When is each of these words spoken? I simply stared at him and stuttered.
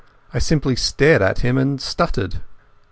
I 0.33 0.39
simply 0.39 0.75
stared 0.75 1.21
at 1.21 1.41
him 1.41 1.59
and 1.59 1.79
stuttered. 1.79 2.39